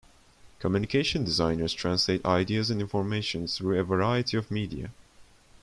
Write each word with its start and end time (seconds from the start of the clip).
Communications 0.57 1.27
designers 1.27 1.73
translate 1.75 2.25
ideas 2.25 2.71
and 2.71 2.81
information 2.81 3.45
through 3.45 3.79
a 3.79 3.83
variety 3.83 4.35
of 4.35 4.49
media. 4.49 4.89